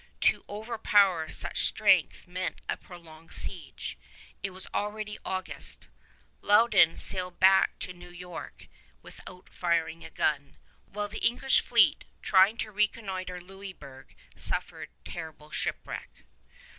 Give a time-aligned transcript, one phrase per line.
[0.21, 3.99] To overpower such strength meant a prolonged siege.
[4.41, 5.89] It was already August.
[6.41, 8.65] Loudon sailed back to New York
[9.03, 16.09] without firing a gun, while the English fleet, trying to reconnoiter Louisburg, suffered terrible shipwreck.